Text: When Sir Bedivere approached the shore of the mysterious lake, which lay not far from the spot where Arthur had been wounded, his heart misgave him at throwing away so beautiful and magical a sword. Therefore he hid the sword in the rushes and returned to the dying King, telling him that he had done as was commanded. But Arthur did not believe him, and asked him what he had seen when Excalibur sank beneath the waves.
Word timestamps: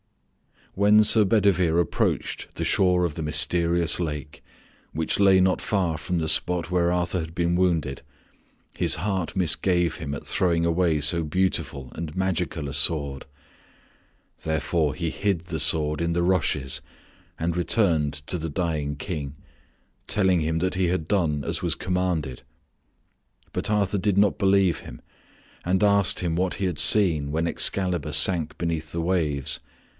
When 0.73 1.03
Sir 1.03 1.25
Bedivere 1.25 1.77
approached 1.79 2.55
the 2.55 2.63
shore 2.63 3.03
of 3.05 3.13
the 3.13 3.21
mysterious 3.21 3.99
lake, 3.99 4.41
which 4.93 5.19
lay 5.19 5.41
not 5.41 5.61
far 5.61 5.97
from 5.97 6.17
the 6.19 6.29
spot 6.29 6.71
where 6.71 6.91
Arthur 6.93 7.19
had 7.19 7.35
been 7.35 7.55
wounded, 7.55 8.01
his 8.77 8.95
heart 8.95 9.35
misgave 9.35 9.97
him 9.97 10.15
at 10.15 10.25
throwing 10.25 10.65
away 10.65 11.01
so 11.01 11.23
beautiful 11.25 11.91
and 11.93 12.15
magical 12.15 12.69
a 12.69 12.73
sword. 12.73 13.25
Therefore 14.43 14.95
he 14.95 15.09
hid 15.11 15.47
the 15.47 15.59
sword 15.59 16.01
in 16.01 16.13
the 16.13 16.23
rushes 16.23 16.81
and 17.37 17.55
returned 17.55 18.13
to 18.27 18.37
the 18.37 18.49
dying 18.49 18.95
King, 18.95 19.35
telling 20.07 20.39
him 20.39 20.59
that 20.59 20.75
he 20.75 20.87
had 20.87 21.05
done 21.07 21.43
as 21.43 21.61
was 21.61 21.75
commanded. 21.75 22.43
But 23.51 23.69
Arthur 23.69 23.97
did 23.99 24.17
not 24.17 24.39
believe 24.39 24.79
him, 24.79 25.01
and 25.65 25.83
asked 25.83 26.21
him 26.21 26.35
what 26.37 26.55
he 26.55 26.65
had 26.65 26.79
seen 26.79 27.29
when 27.29 27.45
Excalibur 27.45 28.13
sank 28.13 28.57
beneath 28.57 28.93
the 28.93 29.01
waves. 29.01 29.59